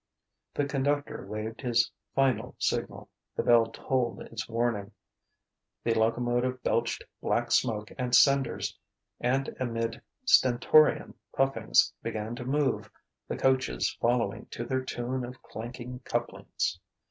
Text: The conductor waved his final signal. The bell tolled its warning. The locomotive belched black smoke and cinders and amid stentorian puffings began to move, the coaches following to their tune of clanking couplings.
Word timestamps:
The 0.55 0.65
conductor 0.65 1.27
waved 1.27 1.61
his 1.61 1.91
final 2.15 2.55
signal. 2.57 3.07
The 3.35 3.43
bell 3.43 3.67
tolled 3.67 4.19
its 4.23 4.49
warning. 4.49 4.93
The 5.83 5.93
locomotive 5.93 6.63
belched 6.63 7.03
black 7.21 7.51
smoke 7.51 7.91
and 7.99 8.15
cinders 8.15 8.75
and 9.19 9.55
amid 9.59 10.01
stentorian 10.25 11.13
puffings 11.33 11.93
began 12.01 12.33
to 12.37 12.45
move, 12.45 12.89
the 13.27 13.37
coaches 13.37 13.95
following 14.01 14.47
to 14.47 14.65
their 14.65 14.83
tune 14.83 15.23
of 15.23 15.39
clanking 15.43 15.99
couplings. 15.99 16.79